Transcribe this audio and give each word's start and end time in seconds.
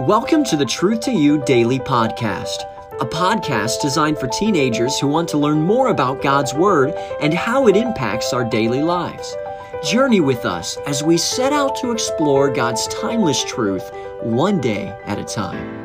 Welcome 0.00 0.44
to 0.44 0.56
the 0.56 0.64
Truth 0.64 1.00
to 1.02 1.12
You 1.12 1.42
Daily 1.44 1.78
Podcast, 1.78 2.64
a 3.00 3.06
podcast 3.06 3.80
designed 3.80 4.18
for 4.18 4.26
teenagers 4.28 4.98
who 4.98 5.06
want 5.06 5.28
to 5.30 5.38
learn 5.38 5.62
more 5.62 5.88
about 5.88 6.22
God's 6.22 6.52
Word 6.52 6.92
and 7.20 7.32
how 7.32 7.68
it 7.68 7.76
impacts 7.76 8.32
our 8.32 8.44
daily 8.44 8.82
lives. 8.82 9.36
Journey 9.84 10.20
with 10.20 10.44
us 10.44 10.76
as 10.86 11.02
we 11.02 11.16
set 11.16 11.52
out 11.52 11.76
to 11.76 11.90
explore 11.90 12.52
God's 12.52 12.86
timeless 12.88 13.42
truth 13.44 13.90
one 14.22 14.60
day 14.60 14.88
at 15.06 15.18
a 15.18 15.24
time. 15.24 15.81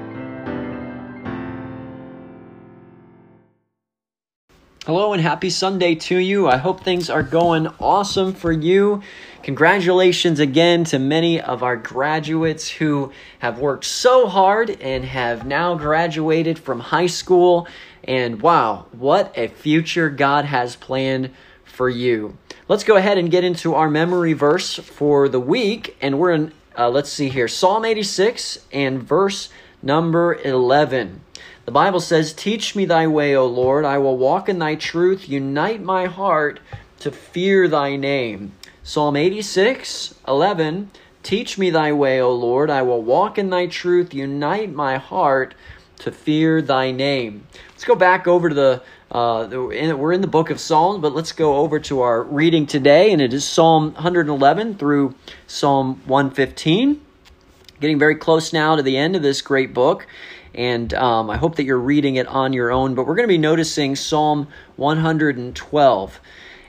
Hello 4.88 5.12
and 5.12 5.22
happy 5.22 5.50
Sunday 5.50 5.96
to 5.96 6.16
you. 6.16 6.48
I 6.48 6.56
hope 6.56 6.82
things 6.82 7.10
are 7.10 7.22
going 7.22 7.68
awesome 7.78 8.34
for 8.34 8.54
you. 8.54 9.02
Congratulations 9.44 10.40
again 10.40 10.86
to 10.86 10.98
many 10.98 11.42
of 11.42 11.62
our 11.62 11.76
graduates 11.76 12.70
who 12.70 13.12
have 13.40 13.60
worked 13.60 13.84
so 13.84 14.28
hard 14.28 14.70
and 14.70 15.04
have 15.04 15.46
now 15.46 15.76
graduated 15.76 16.58
from 16.58 16.80
high 16.80 17.08
school. 17.08 17.68
And 18.06 18.42
wow, 18.42 18.86
what 18.94 19.38
a 19.38 19.50
future 19.50 20.10
God 20.10 20.46
has 20.46 20.78
planned 20.78 21.32
for 21.66 21.90
you. 21.90 22.38
Let's 22.70 22.86
go 22.86 22.96
ahead 22.96 23.18
and 23.18 23.30
get 23.30 23.44
into 23.44 23.76
our 23.76 23.90
memory 23.90 24.32
verse 24.32 24.76
for 24.76 25.28
the 25.28 25.42
week. 25.42 25.98
And 26.00 26.18
we're 26.18 26.32
in, 26.32 26.54
uh, 26.78 26.88
let's 26.88 27.10
see 27.10 27.28
here, 27.28 27.50
Psalm 27.50 27.84
86 27.84 28.60
and 28.72 29.04
verse 29.04 29.50
number 29.84 30.36
11. 30.36 31.24
The 31.68 31.74
Bible 31.74 32.00
says, 32.00 32.32
Teach 32.32 32.78
me 32.78 32.86
thy 32.86 33.08
way, 33.08 33.36
O 33.36 33.46
Lord. 33.46 33.84
I 33.84 33.98
will 33.98 34.18
walk 34.18 34.48
in 34.48 34.58
thy 34.58 34.76
truth. 34.76 35.28
Unite 35.28 35.84
my 35.84 36.06
heart 36.06 36.62
to 37.00 37.12
fear 37.12 37.68
thy 37.68 37.98
name. 37.98 38.54
Psalm 38.84 39.18
86, 39.18 40.16
11. 40.26 40.90
Teach 41.24 41.58
me 41.58 41.70
thy 41.70 41.92
way, 41.92 42.22
O 42.22 42.32
Lord. 42.34 42.70
I 42.70 42.84
will 42.84 43.02
walk 43.02 43.38
in 43.38 43.50
thy 43.50 43.68
truth. 43.68 44.14
Unite 44.14 44.72
my 44.72 44.96
heart 44.96 45.56
to 45.98 46.10
fear 46.10 46.62
thy 46.62 46.92
name. 46.92 47.46
Let's 47.72 47.84
go 47.84 47.96
back 47.96 48.28
over 48.28 48.48
to 48.48 48.56
the, 48.56 48.82
uh, 49.12 49.50
we're 49.52 50.14
in 50.14 50.22
the 50.22 50.28
book 50.28 50.50
of 50.50 50.62
Psalms, 50.62 51.02
but 51.02 51.14
let's 51.14 51.34
go 51.34 51.58
over 51.58 51.82
to 51.82 52.00
our 52.00 52.24
reading 52.24 52.66
today, 52.66 53.12
and 53.12 53.22
it 53.22 53.34
is 53.34 53.44
Psalm 53.44 53.94
111 53.96 54.76
through 54.76 55.16
Psalm 55.48 56.02
115. 56.06 57.02
Getting 57.82 58.00
very 58.00 58.16
close 58.16 58.54
now 58.54 58.78
to 58.78 58.82
the 58.82 58.96
end 58.96 59.18
of 59.18 59.22
this 59.22 59.42
great 59.42 59.74
book 59.74 60.08
and 60.58 60.92
um, 60.96 61.30
I 61.30 61.38
hope 61.38 61.56
that 61.56 61.66
you're 61.66 61.78
reading 61.78 62.16
it 62.16 62.28
on 62.28 62.52
your 62.52 62.72
own. 62.72 62.96
But 62.96 63.06
we're 63.06 63.16
going 63.16 63.28
to 63.28 63.34
be 63.34 63.38
noticing 63.38 63.96
Psalm 63.96 64.48
112. 64.76 66.20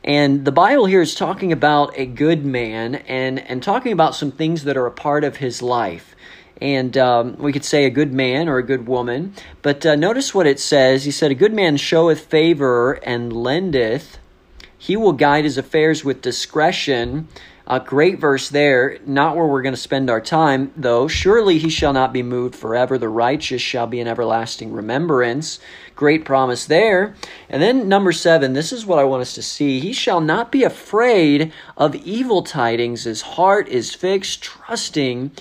And 0.05 0.45
the 0.45 0.53
Bible 0.53 0.85
here 0.85 1.01
is 1.01 1.15
talking 1.15 1.53
about 1.53 1.99
a 1.99 2.05
good 2.05 2.45
man 2.45 2.97
and, 2.97 3.39
and 3.41 3.63
talking 3.63 3.93
about 3.93 4.15
some 4.15 4.31
things 4.31 4.65
that 4.65 4.77
are 4.77 4.87
a 4.87 4.93
part 4.93 5.25
of 5.25 5.39
his 5.39 5.63
life. 5.63 6.15
And 6.61 6.97
um, 6.99 7.37
we 7.39 7.53
could 7.53 7.65
say 7.65 7.87
a 7.87 7.91
good 7.91 8.13
man 8.13 8.49
or 8.49 8.59
a 8.59 8.63
good 8.63 8.87
woman. 8.87 9.33
But 9.63 9.87
uh, 9.87 9.97
notice 9.97 10.35
what 10.35 10.47
it 10.47 10.61
says. 10.61 11.05
He 11.05 11.11
said, 11.11 11.31
A 11.31 11.35
good 11.35 11.55
man 11.55 11.79
showeth 11.79 12.21
favor 12.21 12.95
and 13.05 13.33
lendeth. 13.33 14.19
He 14.77 14.97
will 14.97 15.13
guide 15.13 15.45
his 15.45 15.57
affairs 15.57 16.05
with 16.05 16.21
discretion. 16.21 17.29
A 17.71 17.81
great 17.81 18.19
verse 18.19 18.49
there, 18.49 18.97
not 19.05 19.37
where 19.37 19.45
we're 19.45 19.61
going 19.61 19.75
to 19.75 19.81
spend 19.81 20.09
our 20.09 20.23
time, 20.23 20.73
though. 20.75 21.07
Surely 21.07 21.59
he 21.59 21.69
shall 21.69 21.93
not 21.93 22.15
be 22.15 22.23
moved 22.23 22.55
forever. 22.55 22.97
The 22.97 23.11
righteous 23.11 23.61
shall 23.61 23.87
be 23.87 24.01
an 24.01 24.09
everlasting 24.09 24.73
remembrance. 24.73 25.61
Great 25.95 26.25
promise 26.25 26.65
there. 26.65 27.15
And 27.51 27.61
then 27.61 27.87
number 27.87 28.11
seven, 28.11 28.55
this 28.55 28.73
is 28.73 28.87
what 28.87 28.99
I 28.99 29.05
want 29.05 29.21
us 29.21 29.35
to 29.35 29.43
see. 29.43 29.81
He 29.81 29.93
shall 29.93 30.23
not 30.23 30.51
be 30.51 30.65
afraid 30.65 31.53
of 31.77 31.95
evil 31.95 32.43
tidings. 32.43 33.05
His 33.05 33.21
heart 33.21 33.69
is 33.69 33.95
fixed, 33.95 34.43
trusting 34.43 35.33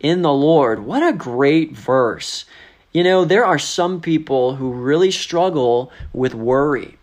in 0.00 0.22
the 0.22 0.32
Lord. 0.32 0.86
What 0.86 1.06
a 1.06 1.12
great 1.12 1.72
verse. 1.72 2.46
You 2.92 3.04
know, 3.04 3.26
there 3.26 3.44
are 3.44 3.58
some 3.58 4.00
people 4.00 4.56
who 4.56 4.72
really 4.72 5.10
struggle 5.10 5.92
with 6.14 6.34
worry 6.34 6.96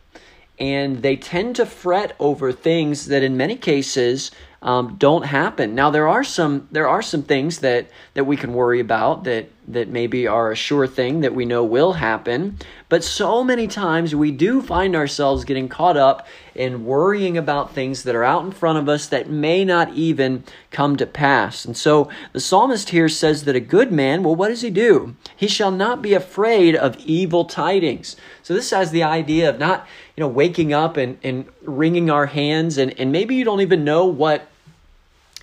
and 0.61 1.01
they 1.01 1.15
tend 1.15 1.55
to 1.55 1.65
fret 1.65 2.15
over 2.19 2.51
things 2.51 3.07
that 3.07 3.23
in 3.23 3.35
many 3.35 3.55
cases 3.55 4.29
um, 4.61 4.95
don't 4.99 5.25
happen. 5.25 5.73
Now 5.73 5.89
there 5.89 6.07
are 6.07 6.23
some 6.23 6.67
there 6.71 6.87
are 6.87 7.01
some 7.01 7.23
things 7.23 7.59
that 7.59 7.89
that 8.13 8.25
we 8.25 8.37
can 8.37 8.53
worry 8.53 8.79
about 8.79 9.23
that 9.23 9.49
that 9.67 9.87
maybe 9.87 10.27
are 10.27 10.51
a 10.51 10.55
sure 10.55 10.85
thing 10.85 11.21
that 11.21 11.33
we 11.33 11.45
know 11.45 11.63
will 11.63 11.93
happen, 11.93 12.59
but 12.89 13.03
so 13.03 13.43
many 13.43 13.67
times 13.67 14.13
we 14.13 14.29
do 14.31 14.61
find 14.61 14.95
ourselves 14.95 15.45
getting 15.45 15.67
caught 15.67 15.97
up 15.97 16.27
in 16.53 16.85
worrying 16.85 17.37
about 17.37 17.73
things 17.73 18.03
that 18.03 18.15
are 18.15 18.23
out 18.23 18.43
in 18.43 18.51
front 18.51 18.77
of 18.77 18.89
us 18.89 19.07
that 19.07 19.29
may 19.29 19.63
not 19.63 19.93
even 19.93 20.43
come 20.69 20.95
to 20.97 21.05
pass. 21.05 21.63
And 21.63 21.75
so 21.75 22.09
the 22.33 22.39
psalmist 22.39 22.89
here 22.89 23.07
says 23.07 23.45
that 23.45 23.55
a 23.55 23.61
good 23.61 23.91
man, 23.91 24.23
well, 24.23 24.35
what 24.35 24.49
does 24.49 24.61
he 24.61 24.69
do? 24.69 25.15
He 25.35 25.47
shall 25.47 25.71
not 25.71 26.01
be 26.01 26.13
afraid 26.13 26.75
of 26.75 26.97
evil 26.97 27.45
tidings. 27.45 28.15
So 28.43 28.53
this 28.53 28.71
has 28.71 28.91
the 28.91 29.03
idea 29.03 29.49
of 29.49 29.57
not, 29.57 29.87
know, 30.21 30.27
waking 30.27 30.73
up 30.73 30.97
and, 30.97 31.17
and 31.23 31.45
wringing 31.63 32.09
our 32.09 32.25
hands 32.25 32.77
and, 32.77 32.97
and 32.99 33.11
maybe 33.11 33.35
you 33.35 33.43
don't 33.43 33.61
even 33.61 33.83
know 33.83 34.05
what 34.05 34.47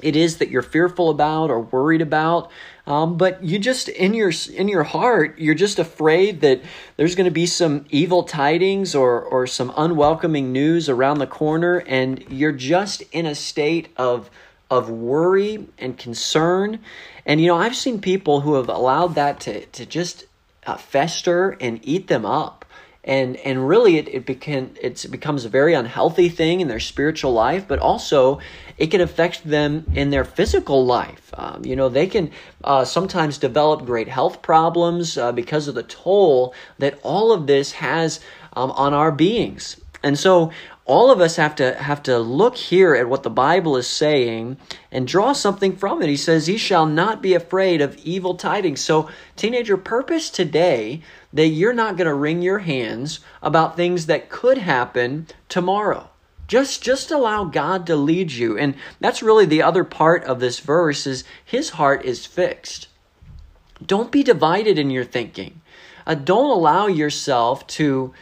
it 0.01 0.17
is 0.17 0.39
that 0.39 0.49
you're 0.49 0.63
fearful 0.63 1.11
about 1.11 1.51
or 1.51 1.61
worried 1.61 2.01
about 2.01 2.51
um, 2.87 3.19
but 3.19 3.43
you 3.43 3.59
just 3.59 3.89
in 3.89 4.15
your 4.15 4.33
in 4.55 4.69
your 4.69 4.83
heart 4.83 5.39
you're 5.39 5.55
just 5.55 5.79
afraid 5.79 6.41
that 6.41 6.63
there's 6.97 7.15
going 7.15 7.27
to 7.27 7.31
be 7.31 7.47
some 7.47 7.85
evil 7.91 8.23
tidings 8.23 8.95
or 8.95 9.21
or 9.21 9.47
some 9.47 9.73
unwelcoming 9.77 10.53
news 10.53 10.89
around 10.89 11.19
the 11.19 11.27
corner 11.27 11.79
and 11.87 12.25
you're 12.31 12.53
just 12.53 13.03
in 13.13 13.27
a 13.27 13.35
state 13.35 13.89
of 13.97 14.31
of 14.71 14.91
worry 14.91 15.67
and 15.79 15.97
concern. 15.97 16.79
And 17.27 17.41
you 17.41 17.47
know 17.47 17.57
i've 17.57 17.77
seen 17.77 18.01
people 18.01 18.41
who 18.41 18.55
have 18.55 18.69
allowed 18.69 19.15
that 19.17 19.41
to 19.41 19.67
to 19.67 19.85
just 19.85 20.25
uh, 20.67 20.77
fester 20.77 21.57
and 21.61 21.81
eat 21.83 22.07
them 22.07 22.25
up 22.25 22.58
and 23.05 23.37
and 23.39 23.69
really 23.69 23.97
it, 23.97 24.09
it 24.09 24.27
became 24.27 24.75
it 24.81 25.07
becomes 25.11 25.45
a 25.45 25.49
very 25.49 25.75
unhealthy 25.75 26.29
thing 26.29 26.61
in 26.61 26.69
their 26.69 26.81
spiritual 26.81 27.33
life 27.33 27.67
but 27.69 27.79
also 27.79 28.41
it 28.77 28.89
can 28.89 29.01
affect 29.01 29.45
them 29.45 29.85
in 29.95 30.11
their 30.11 30.25
physical 30.25 30.87
life. 30.87 31.33
Um, 31.37 31.65
you 31.65 31.77
know 31.77 31.89
they 31.89 32.07
can 32.07 32.31
uh, 32.65 32.85
sometimes 32.85 33.39
develop 33.39 33.85
great 33.85 34.09
health 34.09 34.43
problems 34.43 35.19
uh, 35.19 35.33
because 35.33 35.69
of 35.69 35.75
the 35.75 35.83
toll 35.83 36.55
that 36.79 36.99
all 37.03 37.33
of 37.33 37.47
this 37.47 37.73
has 37.73 38.21
um, 38.53 38.71
on 38.73 38.95
our 38.95 39.13
beings. 39.13 39.81
And 40.03 40.19
so 40.19 40.53
all 40.89 41.11
of 41.11 41.21
us 41.21 41.37
have 41.37 41.55
to 41.57 41.75
have 41.75 42.03
to 42.05 42.19
look 42.19 42.57
here 42.57 42.95
at 42.95 43.09
what 43.09 43.23
the 43.23 43.31
Bible 43.31 43.77
is 43.77 43.87
saying 43.87 44.57
and 44.91 45.07
draw 45.07 45.35
something 45.35 45.77
from 45.77 46.01
it. 46.01 46.09
He 46.09 46.17
says, 46.17 46.47
"He 46.47 46.57
shall 46.57 46.87
not 46.87 47.23
be 47.23 47.35
afraid 47.35 47.83
of 47.83 47.97
evil 47.99 48.35
tidings." 48.35 48.81
So, 48.81 49.09
teenager, 49.37 49.77
purpose 49.77 50.31
today 50.31 51.03
that 51.33 51.49
you're 51.49 51.75
not 51.75 51.99
going 51.99 52.09
to 52.09 52.15
wring 52.15 52.41
your 52.41 52.61
hands 52.61 53.21
about 53.43 53.77
things 53.77 54.07
that 54.07 54.31
could 54.31 54.59
happen 54.59 55.27
tomorrow. 55.51 56.09
Just 56.47 56.83
just 56.83 57.11
allow 57.11 57.45
God 57.45 57.87
to 57.87 57.95
lead 57.95 58.33
you. 58.33 58.57
And 58.57 58.75
that's 58.99 59.23
really 59.23 59.45
the 59.45 59.63
other 59.63 59.85
part 59.85 60.25
of 60.25 60.41
this 60.41 60.59
verse 60.59 61.07
is 61.07 61.23
his 61.45 61.71
heart 61.71 62.07
is 62.07 62.25
fixed. 62.25 62.89
Don't 63.87 64.11
be 64.11 64.23
divided 64.23 64.79
in 64.79 64.91
your 64.91 65.05
thinking. 65.05 65.61
Uh, 66.07 66.15
don't 66.15 66.51
allow 66.51 66.87
yourself 66.87 67.67
to 67.67 68.15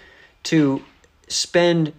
to 0.43 0.83
spend 1.29 1.93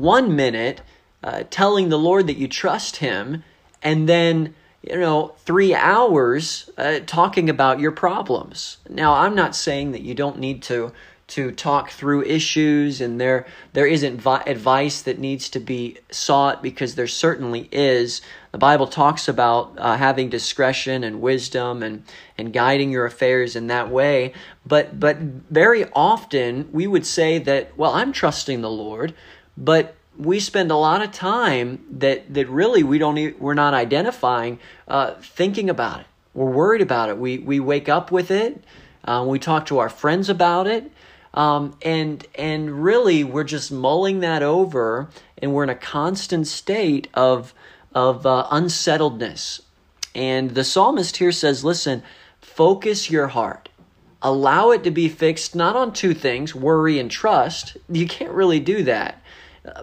one 0.00 0.34
minute 0.34 0.80
uh, 1.22 1.44
telling 1.50 1.88
the 1.88 1.98
Lord 1.98 2.26
that 2.28 2.36
you 2.36 2.48
trust 2.48 2.96
Him, 2.96 3.42
and 3.82 4.08
then 4.08 4.54
you 4.82 4.98
know 4.98 5.34
three 5.44 5.74
hours 5.74 6.70
uh, 6.78 7.00
talking 7.06 7.50
about 7.50 7.80
your 7.80 7.92
problems. 7.92 8.78
Now, 8.88 9.14
I'm 9.14 9.34
not 9.34 9.56
saying 9.56 9.92
that 9.92 10.02
you 10.02 10.14
don't 10.14 10.38
need 10.38 10.62
to 10.64 10.92
to 11.28 11.52
talk 11.52 11.90
through 11.90 12.22
issues, 12.22 13.00
and 13.00 13.20
there 13.20 13.46
there 13.74 13.86
isn't 13.86 14.20
vi- 14.20 14.42
advice 14.46 15.02
that 15.02 15.18
needs 15.18 15.50
to 15.50 15.60
be 15.60 15.98
sought 16.10 16.62
because 16.62 16.94
there 16.94 17.06
certainly 17.06 17.68
is. 17.70 18.22
The 18.52 18.58
Bible 18.58 18.86
talks 18.86 19.28
about 19.28 19.74
uh, 19.76 19.96
having 19.96 20.30
discretion 20.30 21.04
and 21.04 21.20
wisdom 21.20 21.82
and 21.82 22.04
and 22.38 22.52
guiding 22.52 22.90
your 22.90 23.04
affairs 23.04 23.56
in 23.56 23.66
that 23.66 23.90
way. 23.90 24.32
But 24.64 24.98
but 24.98 25.18
very 25.18 25.84
often 25.92 26.68
we 26.72 26.86
would 26.86 27.04
say 27.04 27.38
that 27.38 27.76
well, 27.76 27.92
I'm 27.92 28.12
trusting 28.12 28.62
the 28.62 28.70
Lord 28.70 29.14
but 29.58 29.96
we 30.16 30.38
spend 30.38 30.70
a 30.70 30.76
lot 30.76 31.02
of 31.02 31.12
time 31.12 31.84
that 31.90 32.32
that 32.32 32.48
really 32.48 32.82
we 32.82 32.98
don't 32.98 33.18
even, 33.18 33.38
we're 33.40 33.54
not 33.54 33.74
identifying 33.74 34.58
uh, 34.86 35.14
thinking 35.14 35.68
about 35.68 36.00
it. 36.00 36.06
We're 36.32 36.50
worried 36.50 36.80
about 36.80 37.08
it. 37.08 37.18
We 37.18 37.38
we 37.38 37.60
wake 37.60 37.88
up 37.88 38.10
with 38.12 38.30
it. 38.30 38.62
Uh, 39.04 39.24
we 39.26 39.38
talk 39.38 39.66
to 39.66 39.78
our 39.78 39.88
friends 39.88 40.28
about 40.28 40.66
it. 40.66 40.90
Um, 41.34 41.76
and 41.82 42.24
and 42.36 42.82
really 42.82 43.24
we're 43.24 43.44
just 43.44 43.70
mulling 43.70 44.20
that 44.20 44.42
over 44.42 45.08
and 45.36 45.52
we're 45.52 45.64
in 45.64 45.70
a 45.70 45.74
constant 45.74 46.46
state 46.46 47.08
of 47.14 47.52
of 47.94 48.24
uh, 48.24 48.46
unsettledness. 48.50 49.62
And 50.14 50.50
the 50.50 50.64
psalmist 50.64 51.16
here 51.16 51.32
says 51.32 51.64
listen 51.64 52.02
focus 52.40 53.10
your 53.10 53.28
heart. 53.28 53.68
Allow 54.20 54.70
it 54.70 54.82
to 54.84 54.90
be 54.90 55.08
fixed 55.08 55.54
not 55.54 55.76
on 55.76 55.92
two 55.92 56.14
things 56.14 56.54
worry 56.54 56.98
and 56.98 57.10
trust. 57.10 57.76
You 57.88 58.06
can't 58.06 58.32
really 58.32 58.60
do 58.60 58.82
that 58.84 59.22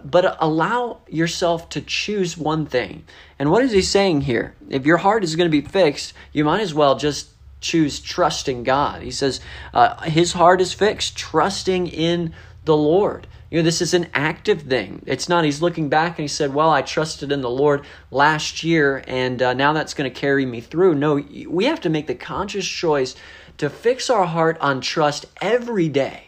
but 0.04 0.36
allow 0.40 1.00
yourself 1.08 1.68
to 1.70 1.80
choose 1.80 2.36
one 2.36 2.66
thing. 2.66 3.04
And 3.38 3.50
what 3.50 3.64
is 3.64 3.72
he 3.72 3.82
saying 3.82 4.22
here? 4.22 4.54
If 4.68 4.86
your 4.86 4.98
heart 4.98 5.24
is 5.24 5.36
going 5.36 5.50
to 5.50 5.62
be 5.62 5.66
fixed, 5.66 6.12
you 6.32 6.44
might 6.44 6.60
as 6.60 6.74
well 6.74 6.96
just 6.96 7.30
choose 7.60 8.00
trusting 8.00 8.62
God. 8.62 9.02
He 9.02 9.10
says 9.10 9.40
uh, 9.74 10.02
his 10.02 10.32
heart 10.32 10.60
is 10.60 10.72
fixed, 10.72 11.16
trusting 11.16 11.86
in 11.88 12.34
the 12.64 12.76
Lord. 12.76 13.26
You 13.50 13.58
know, 13.58 13.64
this 13.64 13.80
is 13.80 13.94
an 13.94 14.08
active 14.12 14.62
thing. 14.62 15.02
It's 15.06 15.28
not, 15.28 15.44
he's 15.44 15.62
looking 15.62 15.88
back 15.88 16.18
and 16.18 16.24
he 16.24 16.28
said, 16.28 16.52
Well, 16.52 16.70
I 16.70 16.82
trusted 16.82 17.30
in 17.30 17.40
the 17.40 17.50
Lord 17.50 17.84
last 18.10 18.64
year 18.64 19.04
and 19.06 19.40
uh, 19.40 19.54
now 19.54 19.72
that's 19.72 19.94
going 19.94 20.10
to 20.10 20.20
carry 20.20 20.44
me 20.44 20.60
through. 20.60 20.96
No, 20.96 21.14
we 21.48 21.64
have 21.66 21.80
to 21.82 21.88
make 21.88 22.08
the 22.08 22.14
conscious 22.14 22.66
choice 22.66 23.14
to 23.58 23.70
fix 23.70 24.10
our 24.10 24.26
heart 24.26 24.58
on 24.60 24.80
trust 24.80 25.26
every 25.40 25.88
day. 25.88 26.25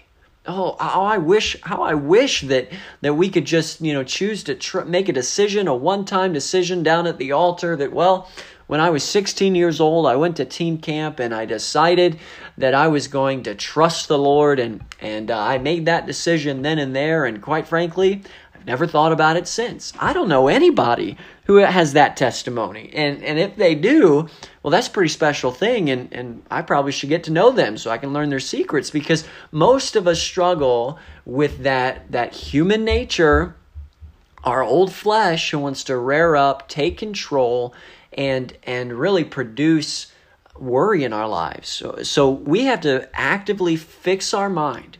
Oh, 0.50 0.76
how 0.80 1.04
I 1.04 1.18
wish, 1.18 1.60
how 1.60 1.82
I 1.82 1.92
wish 1.92 2.40
that 2.40 2.70
that 3.02 3.12
we 3.12 3.28
could 3.28 3.44
just, 3.44 3.82
you 3.82 3.92
know, 3.92 4.02
choose 4.02 4.42
to 4.44 4.54
tr- 4.54 4.80
make 4.80 5.10
a 5.10 5.12
decision, 5.12 5.68
a 5.68 5.74
one-time 5.74 6.32
decision 6.32 6.82
down 6.82 7.06
at 7.06 7.18
the 7.18 7.32
altar. 7.32 7.76
That 7.76 7.92
well, 7.92 8.30
when 8.66 8.80
I 8.80 8.88
was 8.88 9.04
16 9.04 9.54
years 9.54 9.78
old, 9.78 10.06
I 10.06 10.16
went 10.16 10.36
to 10.36 10.46
teen 10.46 10.78
camp 10.78 11.20
and 11.20 11.34
I 11.34 11.44
decided 11.44 12.18
that 12.56 12.74
I 12.74 12.88
was 12.88 13.08
going 13.08 13.42
to 13.42 13.54
trust 13.54 14.08
the 14.08 14.18
Lord, 14.18 14.58
and 14.58 14.82
and 15.02 15.30
uh, 15.30 15.38
I 15.38 15.58
made 15.58 15.84
that 15.84 16.06
decision 16.06 16.62
then 16.62 16.78
and 16.78 16.96
there. 16.96 17.26
And 17.26 17.42
quite 17.42 17.68
frankly, 17.68 18.22
never 18.68 18.86
thought 18.86 19.10
about 19.10 19.36
it 19.36 19.48
since. 19.48 19.92
I 19.98 20.12
don't 20.12 20.28
know 20.28 20.46
anybody 20.46 21.16
who 21.46 21.56
has 21.56 21.94
that 21.94 22.16
testimony, 22.16 22.90
and 22.94 23.24
and 23.24 23.38
if 23.38 23.56
they 23.56 23.74
do, 23.74 24.28
well, 24.62 24.70
that's 24.70 24.88
a 24.88 24.90
pretty 24.90 25.08
special 25.08 25.50
thing, 25.50 25.88
and, 25.88 26.12
and 26.12 26.42
I 26.50 26.60
probably 26.60 26.92
should 26.92 27.08
get 27.08 27.24
to 27.24 27.32
know 27.32 27.50
them 27.50 27.78
so 27.78 27.90
I 27.90 27.96
can 27.96 28.12
learn 28.12 28.28
their 28.28 28.38
secrets 28.38 28.90
because 28.90 29.24
most 29.50 29.96
of 29.96 30.06
us 30.06 30.20
struggle 30.20 30.98
with 31.24 31.62
that, 31.62 32.12
that 32.12 32.34
human 32.34 32.84
nature, 32.84 33.56
our 34.44 34.62
old 34.62 34.92
flesh 34.92 35.50
who 35.50 35.58
wants 35.58 35.84
to 35.84 35.96
rear 35.96 36.36
up, 36.36 36.68
take 36.68 36.98
control, 36.98 37.72
and, 38.12 38.58
and 38.64 38.92
really 38.92 39.24
produce 39.24 40.12
worry 40.58 41.02
in 41.02 41.14
our 41.14 41.28
lives. 41.28 41.70
So, 41.70 42.02
so 42.02 42.28
we 42.28 42.64
have 42.64 42.82
to 42.82 43.08
actively 43.14 43.76
fix 43.76 44.34
our 44.34 44.50
mind. 44.50 44.98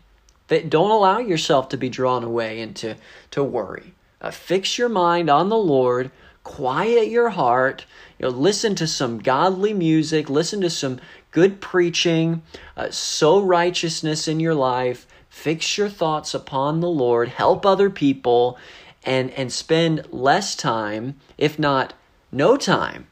Don't 0.49 0.91
allow 0.91 1.19
yourself 1.19 1.69
to 1.71 1.77
be 1.77 1.89
drawn 1.89 2.25
away 2.25 2.61
into 2.61 2.97
to 3.31 3.45
worry. 3.45 3.95
Uh, 4.21 4.31
fix 4.31 4.79
your 4.79 4.89
mind 4.89 5.31
on 5.31 5.49
the 5.49 5.57
Lord, 5.57 6.11
quiet 6.43 7.09
your 7.09 7.31
heart, 7.31 7.85
you 8.19 8.25
know, 8.25 8.31
listen 8.31 8.75
to 8.77 8.87
some 8.87 9.19
godly 9.19 9.73
music, 9.73 10.29
listen 10.29 10.61
to 10.63 10.71
some 10.71 10.99
good 11.31 11.61
preaching, 11.61 12.43
uh, 12.77 12.91
sow 12.91 13.41
righteousness 13.41 14.27
in 14.27 14.41
your 14.41 14.55
life, 14.55 15.07
fix 15.29 15.79
your 15.79 15.89
thoughts 15.89 16.35
upon 16.35 16.81
the 16.81 16.89
Lord, 16.89 17.29
help 17.29 17.65
other 17.65 17.91
people, 17.91 18.59
and, 19.05 19.31
and 19.33 19.53
spend 19.53 20.05
less 20.11 20.57
time, 20.57 21.15
if 21.37 21.59
not 21.59 21.95
no 22.33 22.57
time, 22.57 23.07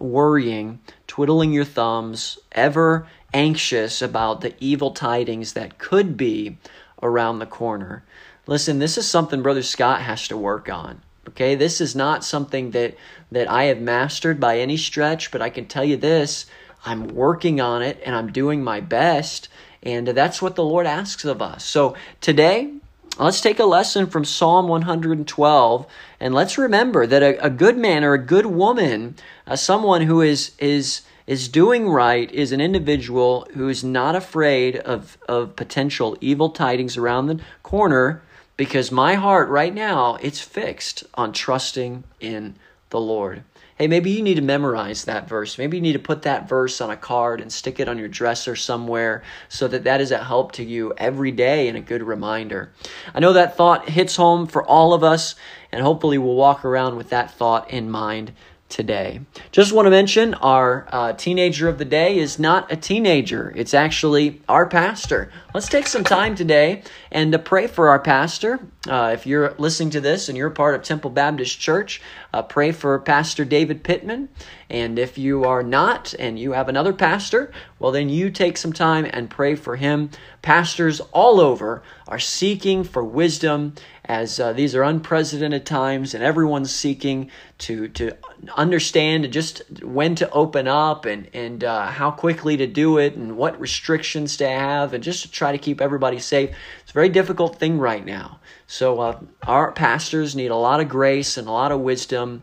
worrying, 0.00 0.80
twiddling 1.06 1.52
your 1.52 1.64
thumbs, 1.64 2.38
ever 2.52 3.06
anxious 3.32 4.02
about 4.02 4.40
the 4.40 4.54
evil 4.60 4.90
tidings 4.90 5.52
that 5.52 5.78
could 5.78 6.16
be 6.16 6.58
around 7.02 7.38
the 7.38 7.46
corner. 7.46 8.04
Listen, 8.46 8.78
this 8.78 8.98
is 8.98 9.08
something 9.08 9.42
Brother 9.42 9.62
Scott 9.62 10.02
has 10.02 10.26
to 10.28 10.36
work 10.36 10.68
on. 10.68 11.02
Okay, 11.28 11.54
this 11.54 11.80
is 11.80 11.94
not 11.94 12.24
something 12.24 12.72
that 12.72 12.96
that 13.30 13.48
I 13.48 13.64
have 13.64 13.80
mastered 13.80 14.40
by 14.40 14.58
any 14.58 14.76
stretch, 14.76 15.30
but 15.30 15.42
I 15.42 15.50
can 15.50 15.66
tell 15.66 15.84
you 15.84 15.96
this, 15.96 16.46
I'm 16.84 17.08
working 17.08 17.60
on 17.60 17.82
it 17.82 18.00
and 18.04 18.16
I'm 18.16 18.32
doing 18.32 18.64
my 18.64 18.80
best, 18.80 19.48
and 19.82 20.08
that's 20.08 20.42
what 20.42 20.56
the 20.56 20.64
Lord 20.64 20.86
asks 20.86 21.24
of 21.24 21.40
us. 21.40 21.64
So, 21.64 21.94
today, 22.20 22.72
let's 23.18 23.40
take 23.40 23.58
a 23.58 23.64
lesson 23.64 24.06
from 24.06 24.24
Psalm 24.24 24.68
112 24.68 25.86
and 26.20 26.34
let's 26.34 26.58
remember 26.58 27.06
that 27.06 27.22
a, 27.22 27.44
a 27.44 27.50
good 27.50 27.76
man 27.76 28.04
or 28.04 28.14
a 28.14 28.18
good 28.18 28.46
woman, 28.46 29.16
uh, 29.46 29.56
someone 29.56 30.02
who 30.02 30.20
is 30.20 30.52
is 30.58 31.02
is 31.26 31.48
doing 31.48 31.88
right 31.88 32.28
is 32.32 32.50
an 32.50 32.60
individual 32.60 33.46
who 33.54 33.68
is 33.68 33.84
not 33.84 34.16
afraid 34.16 34.76
of, 34.76 35.16
of 35.28 35.54
potential 35.54 36.16
evil 36.20 36.50
tidings 36.50 36.96
around 36.96 37.26
the 37.26 37.40
corner 37.62 38.20
because 38.56 38.90
my 38.90 39.14
heart 39.14 39.48
right 39.48 39.72
now 39.72 40.16
it's 40.16 40.40
fixed 40.40 41.04
on 41.14 41.32
trusting 41.32 42.02
in 42.18 42.56
the 42.90 43.00
Lord. 43.00 43.44
Hey, 43.80 43.86
maybe 43.86 44.10
you 44.10 44.22
need 44.22 44.34
to 44.34 44.42
memorize 44.42 45.04
that 45.04 45.26
verse. 45.26 45.56
Maybe 45.56 45.78
you 45.78 45.82
need 45.82 45.94
to 45.94 45.98
put 45.98 46.20
that 46.20 46.46
verse 46.46 46.82
on 46.82 46.90
a 46.90 46.98
card 46.98 47.40
and 47.40 47.50
stick 47.50 47.80
it 47.80 47.88
on 47.88 47.96
your 47.96 48.08
dresser 48.08 48.54
somewhere 48.54 49.22
so 49.48 49.68
that 49.68 49.84
that 49.84 50.02
is 50.02 50.10
a 50.10 50.22
help 50.22 50.52
to 50.52 50.62
you 50.62 50.92
every 50.98 51.30
day 51.30 51.66
and 51.66 51.78
a 51.78 51.80
good 51.80 52.02
reminder. 52.02 52.74
I 53.14 53.20
know 53.20 53.32
that 53.32 53.56
thought 53.56 53.88
hits 53.88 54.16
home 54.16 54.46
for 54.46 54.62
all 54.62 54.92
of 54.92 55.02
us, 55.02 55.34
and 55.72 55.80
hopefully 55.80 56.18
we'll 56.18 56.34
walk 56.34 56.62
around 56.62 56.96
with 56.96 57.08
that 57.08 57.30
thought 57.30 57.70
in 57.70 57.90
mind 57.90 58.34
today. 58.70 59.20
Just 59.52 59.72
want 59.72 59.86
to 59.86 59.90
mention 59.90 60.34
our 60.34 60.88
uh, 60.90 61.12
teenager 61.12 61.68
of 61.68 61.78
the 61.78 61.84
day 61.84 62.18
is 62.18 62.38
not 62.38 62.72
a 62.72 62.76
teenager, 62.76 63.52
it's 63.54 63.74
actually 63.74 64.40
our 64.48 64.66
pastor. 64.66 65.30
Let's 65.52 65.68
take 65.68 65.88
some 65.88 66.04
time 66.04 66.36
today 66.36 66.82
and 67.10 67.32
to 67.32 67.38
pray 67.38 67.66
for 67.66 67.88
our 67.88 67.98
pastor. 67.98 68.60
Uh, 68.88 69.10
if 69.12 69.26
you're 69.26 69.54
listening 69.58 69.90
to 69.90 70.00
this 70.00 70.28
and 70.28 70.38
you're 70.38 70.48
part 70.48 70.74
of 70.74 70.82
Temple 70.82 71.10
Baptist 71.10 71.58
Church, 71.58 72.00
uh, 72.32 72.42
pray 72.42 72.70
for 72.70 72.98
Pastor 73.00 73.44
David 73.44 73.82
Pittman. 73.82 74.28
And 74.70 74.98
if 74.98 75.18
you 75.18 75.44
are 75.44 75.64
not 75.64 76.14
and 76.18 76.38
you 76.38 76.52
have 76.52 76.68
another 76.68 76.92
pastor, 76.92 77.52
well, 77.80 77.90
then 77.90 78.08
you 78.08 78.30
take 78.30 78.56
some 78.56 78.72
time 78.72 79.04
and 79.10 79.28
pray 79.28 79.56
for 79.56 79.74
him. 79.74 80.10
Pastors 80.42 81.00
all 81.12 81.40
over 81.40 81.82
are 82.06 82.20
seeking 82.20 82.84
for 82.84 83.02
wisdom 83.02 83.74
as 84.10 84.40
uh, 84.40 84.52
these 84.52 84.74
are 84.74 84.82
unprecedented 84.82 85.64
times 85.64 86.14
and 86.14 86.24
everyone's 86.24 86.74
seeking 86.74 87.30
to 87.58 87.86
to 87.86 88.10
understand 88.56 89.32
just 89.32 89.62
when 89.84 90.16
to 90.16 90.28
open 90.30 90.66
up 90.66 91.04
and 91.04 91.28
and 91.32 91.62
uh, 91.62 91.86
how 91.86 92.10
quickly 92.10 92.56
to 92.56 92.66
do 92.66 92.98
it 92.98 93.14
and 93.14 93.36
what 93.36 93.60
restrictions 93.60 94.36
to 94.36 94.48
have 94.48 94.92
and 94.94 95.04
just 95.04 95.22
to 95.22 95.30
try 95.30 95.52
to 95.52 95.58
keep 95.58 95.80
everybody 95.80 96.18
safe. 96.18 96.50
It's 96.82 96.90
a 96.90 96.92
very 96.92 97.08
difficult 97.08 97.60
thing 97.60 97.78
right 97.78 98.04
now. 98.04 98.40
So 98.66 98.98
uh, 98.98 99.20
our 99.46 99.70
pastors 99.70 100.34
need 100.34 100.50
a 100.50 100.56
lot 100.56 100.80
of 100.80 100.88
grace 100.88 101.36
and 101.36 101.46
a 101.46 101.52
lot 101.52 101.70
of 101.70 101.78
wisdom 101.78 102.42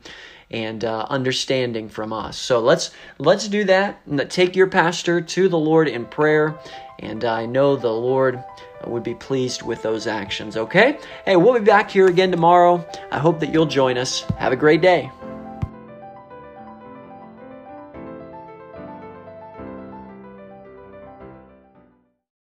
and 0.52 0.86
uh, 0.86 1.06
understanding 1.10 1.90
from 1.90 2.14
us 2.14 2.38
so 2.38 2.60
let's 2.60 2.92
let's 3.18 3.48
do 3.48 3.64
that 3.64 4.00
take 4.30 4.56
your 4.56 4.68
pastor 4.68 5.22
to 5.22 5.50
the 5.50 5.58
lord 5.58 5.88
in 5.88 6.06
prayer 6.06 6.58
and 7.00 7.26
i 7.26 7.46
know 7.46 7.76
the 7.76 7.92
lord 7.92 8.44
would 8.86 9.04
be 9.04 9.16
pleased 9.16 9.64
with 9.64 9.82
those 9.82 10.08
actions, 10.08 10.58
okay? 10.58 11.00
Hey, 11.26 11.36
we'll 11.36 11.54
be 11.54 11.66
back 11.66 11.90
here 11.90 12.08
again 12.08 12.32
tomorrow. 12.32 12.86
I 13.12 13.20
hope 13.20 13.40
that 13.40 13.54
you'll 13.54 13.66
join 13.66 13.98
us. 13.98 14.22
Have 14.38 14.54
a 14.54 14.58
great 14.58 14.82
day. 14.82 15.10